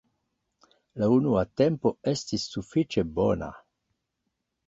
[1.01, 3.51] La unua tempo estis sufiĉe bona.